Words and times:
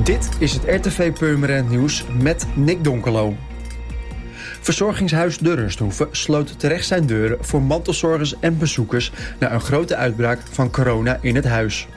Dit 0.00 0.28
is 0.38 0.52
het 0.52 0.62
RTV 0.66 1.12
Purmerend 1.12 1.70
Nieuws 1.70 2.04
met 2.20 2.46
Nick 2.54 2.84
Donkelo. 2.84 3.36
Verzorgingshuis 4.60 5.38
De 5.38 5.54
Rusthoeve 5.54 6.08
sloot 6.10 6.58
terecht 6.58 6.86
zijn 6.86 7.06
deuren 7.06 7.44
voor 7.44 7.62
mantelzorgers 7.62 8.34
en 8.40 8.58
bezoekers 8.58 9.12
na 9.38 9.52
een 9.52 9.60
grote 9.60 9.96
uitbraak 9.96 10.40
van 10.50 10.70
corona 10.70 11.18
in 11.20 11.34
het 11.34 11.44
huis. 11.44 11.88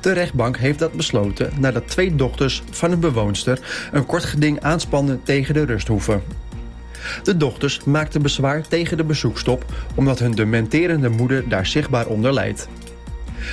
De 0.00 0.12
rechtbank 0.12 0.56
heeft 0.56 0.78
dat 0.78 0.92
besloten 0.92 1.50
nadat 1.58 1.88
twee 1.88 2.14
dochters 2.14 2.62
van 2.70 2.92
een 2.92 3.00
bewoonster 3.00 3.88
een 3.92 4.06
kort 4.06 4.24
geding 4.24 4.60
aanspannen 4.60 5.22
tegen 5.22 5.54
de 5.54 5.64
rusthoeve. 5.64 6.20
De 7.22 7.36
dochters 7.36 7.84
maakten 7.84 8.22
bezwaar 8.22 8.68
tegen 8.68 8.96
de 8.96 9.04
bezoekstop 9.04 9.64
omdat 9.94 10.18
hun 10.18 10.32
dementerende 10.32 11.08
moeder 11.08 11.48
daar 11.48 11.66
zichtbaar 11.66 12.06
onder 12.06 12.32
lijdt. 12.32 12.68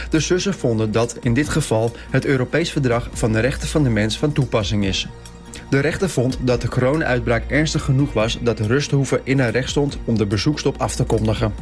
De 0.10 0.20
zussen 0.20 0.54
vonden 0.54 0.92
dat 0.92 1.18
in 1.22 1.34
dit 1.34 1.50
geval 1.50 1.92
het 2.10 2.26
Europees 2.26 2.72
Verdrag 2.72 3.10
van 3.14 3.32
de 3.32 3.40
Rechten 3.40 3.68
van 3.68 3.84
de 3.84 3.90
Mens 3.90 4.18
van 4.18 4.34
toepassing 4.34 4.86
is. 4.86 5.08
De 5.70 5.80
rechter 5.80 6.10
vond 6.10 6.38
dat 6.42 6.62
de 6.62 6.68
corona-uitbraak 6.68 7.44
ernstig 7.48 7.84
genoeg 7.84 8.14
was 8.14 8.38
dat 8.42 8.58
de 8.58 8.68
rusthoeve 8.68 9.22
in 9.24 9.40
haar 9.40 9.52
recht 9.52 9.70
stond 9.70 9.98
om 10.06 10.18
de 10.18 10.26
bezoekstop 10.26 10.82
af 10.82 10.96
te 10.96 11.04
kondigen. 11.04 11.54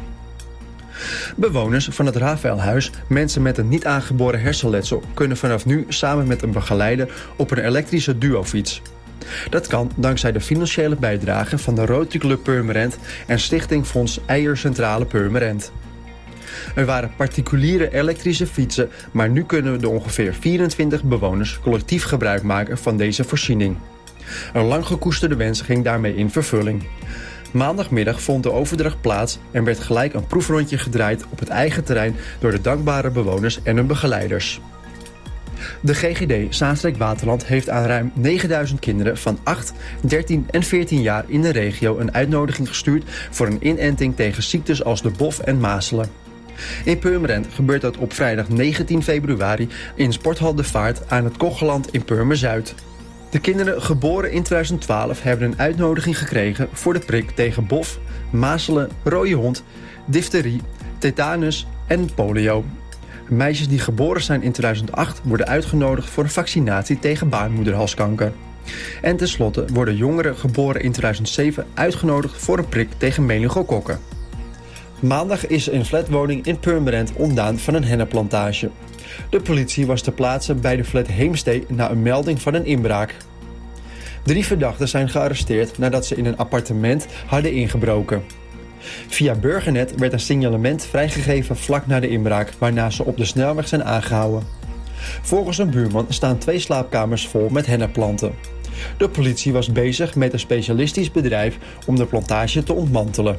Bewoners 1.36 1.88
van 1.92 2.06
het 2.06 2.16
Rafaelhuis, 2.16 2.92
mensen 3.08 3.42
met 3.42 3.58
een 3.58 3.68
niet 3.68 3.86
aangeboren 3.86 4.42
hersenletsel, 4.42 5.04
kunnen 5.14 5.38
vanaf 5.38 5.66
nu 5.66 5.86
samen 5.88 6.28
met 6.28 6.42
een 6.42 6.52
begeleider 6.52 7.14
op 7.36 7.52
een 7.52 7.66
elektrische 7.66 8.18
duofiets. 8.18 8.82
Dat 9.50 9.68
kan 9.68 9.92
dankzij 9.96 10.32
de 10.32 10.42
financiële 10.42 10.96
bijdrage 10.96 11.58
van 11.58 11.76
de 11.76 11.86
Rotary 11.86 12.20
Club 12.20 12.44
Purmerend 12.44 12.98
en 13.28 13.40
Stichting 13.40 13.86
Fonds 13.86 14.20
Eier 14.26 14.58
Centrale 14.58 15.06
Purmerend. 15.06 15.72
Er 16.76 16.86
waren 16.86 17.12
particuliere 17.16 17.94
elektrische 17.94 18.48
fietsen, 18.48 18.90
maar 19.12 19.30
nu 19.30 19.44
kunnen 19.44 19.80
de 19.80 19.90
ongeveer 19.90 20.34
24 20.34 21.04
bewoners 21.04 21.60
collectief 21.60 22.04
gebruik 22.04 22.44
maken 22.44 22.78
van 22.78 22.98
deze 22.98 23.24
voorziening. 23.24 23.78
Een 24.54 24.66
lang 24.66 24.86
gekoesterde 24.86 25.36
wens 25.36 25.62
ging 25.62 25.84
daarmee 25.84 26.16
in 26.16 26.30
vervulling. 26.30 26.84
Maandagmiddag 27.52 28.22
vond 28.22 28.44
de 28.44 28.52
overdracht 28.52 29.02
plaats 29.02 29.40
en 29.52 29.64
werd 29.64 29.80
gelijk 29.80 30.14
een 30.14 30.28
proefrondje 30.28 30.78
gedraaid 30.78 31.26
op 31.30 31.40
het 31.40 31.50
eigen 31.50 31.84
terrein 31.84 32.16
door 32.40 32.52
de 32.52 32.62
dankbare 32.62 33.10
bewoners 33.10 33.60
en 33.64 33.76
hun 33.76 33.88
begeleiders. 33.88 34.62
De 35.82 35.94
GGD 35.94 36.56
Zaanstreek 36.56 36.98
Waterland 36.98 37.46
heeft 37.46 37.70
aan 37.70 37.86
ruim 37.86 38.12
9000 38.16 38.80
kinderen 38.80 39.18
van 39.18 39.40
8, 39.44 39.74
13 40.02 40.48
en 40.52 40.64
14 40.64 41.02
jaar 41.02 41.26
in 41.28 41.42
de 41.42 41.50
regio 41.50 41.98
een 41.98 42.14
uitnodiging 42.14 42.68
gestuurd 42.68 43.04
voor 43.32 43.48
een 43.48 43.68
inenting 43.68 44.16
tegen 44.16 44.44
ziektes 44.44 44.84
als 44.84 45.02
de 45.02 45.10
bof 45.10 45.40
en 45.40 45.60
mazelen. 45.60 46.27
In 46.84 47.00
Purmerend 47.00 47.48
gebeurt 47.54 47.82
dat 47.82 47.98
op 47.98 48.14
vrijdag 48.14 48.50
19 48.50 49.04
februari 49.04 49.70
in 49.96 50.14
Sporthal 50.14 50.56
de 50.56 50.64
Vaart 50.64 51.10
aan 51.10 51.24
het 51.24 51.38
Kocheland 51.38 51.94
in 51.94 52.04
Purmer-Zuid. 52.04 52.76
De 53.30 53.40
kinderen 53.40 53.82
geboren 53.82 54.32
in 54.32 54.44
2012 54.44 55.22
hebben 55.22 55.48
een 55.48 55.60
uitnodiging 55.60 56.18
gekregen 56.18 56.68
voor 56.72 56.94
de 56.94 57.00
prik 57.00 57.30
tegen 57.30 57.68
bof, 57.68 58.00
mazelen, 58.30 58.90
rode 59.04 59.34
hond, 59.34 59.64
difterie, 60.06 60.62
tetanus 60.98 61.68
en 61.88 62.14
polio. 62.14 62.66
Meisjes 63.30 63.68
die 63.68 63.80
geboren 63.80 64.22
zijn 64.22 64.42
in 64.42 64.52
2008 64.52 65.22
worden 65.24 65.48
uitgenodigd 65.48 66.10
voor 66.10 66.24
een 66.24 66.30
vaccinatie 66.30 67.00
tegen 67.00 67.30
baarmoederhalskanker. 67.30 68.32
En 69.02 69.18
tenslotte 69.18 69.66
worden 69.74 69.96
jongeren 69.96 70.36
geboren 70.36 70.82
in 70.82 70.92
2007 70.92 71.66
uitgenodigd 71.74 72.38
voor 72.38 72.58
een 72.58 72.70
prik 72.70 72.90
tegen 72.98 73.26
meningokokken. 73.26 74.00
Maandag 75.00 75.48
is 75.48 75.68
een 75.68 75.86
flatwoning 75.86 76.46
in 76.46 76.60
Purmerend 76.60 77.14
ontdaan 77.14 77.60
van 77.60 77.74
een 77.74 77.84
hennenplantage. 77.84 78.70
De 79.30 79.42
politie 79.42 79.86
was 79.86 80.02
ter 80.02 80.14
plaatse 80.14 80.54
bij 80.56 80.76
de 80.76 80.84
flat 80.84 81.08
Heemstee 81.08 81.66
na 81.68 81.92
een 81.92 82.02
melding 82.02 82.42
van 82.42 82.54
een 82.54 82.66
inbraak. 82.66 83.16
Drie 84.24 84.46
verdachten 84.46 84.88
zijn 84.88 85.10
gearresteerd 85.10 85.78
nadat 85.78 86.06
ze 86.06 86.16
in 86.16 86.26
een 86.26 86.38
appartement 86.38 87.08
hadden 87.26 87.54
ingebroken. 87.54 88.24
Via 89.08 89.36
Burgernet 89.36 89.96
werd 89.96 90.14
een 90.14 90.20
signalement 90.20 90.86
vrijgegeven 90.86 91.58
vlak 91.58 91.88
na 91.88 92.00
de 92.00 92.10
inbraak, 92.10 92.54
waarna 92.58 92.90
ze 92.90 93.06
op 93.06 93.18
de 93.18 93.26
snelweg 93.26 93.68
zijn 93.68 93.84
aangehouden. 93.84 94.44
Volgens 95.22 95.58
een 95.58 95.70
buurman 95.70 96.06
staan 96.10 96.38
twee 96.38 96.60
slaapkamers 96.60 97.28
vol 97.28 97.50
met 97.50 97.66
hennenplanten. 97.66 98.34
De 98.98 99.10
politie 99.10 99.54
was 99.54 99.72
bezig 99.72 100.16
met 100.16 100.34
een 100.34 100.40
specialistisch 100.40 101.12
bedrijf 101.12 101.58
om 101.86 101.96
de 101.96 102.06
plantage 102.06 102.64
te 102.64 102.74
ontmantelen. 102.74 103.38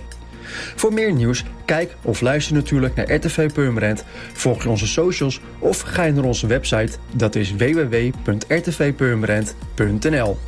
Voor 0.76 0.92
meer 0.92 1.12
nieuws, 1.12 1.44
kijk 1.64 1.94
of 2.02 2.20
luister 2.20 2.54
natuurlijk 2.54 2.94
naar 2.94 3.12
RTV 3.12 3.52
Purmerend. 3.52 4.04
Volg 4.32 4.66
onze 4.66 4.86
socials 4.86 5.40
of 5.58 5.80
ga 5.80 6.04
naar 6.12 6.24
onze 6.24 6.46
website. 6.46 6.92
Dat 7.12 7.34
is 7.34 7.54
www.rtvpurmerend.nl 7.56 10.38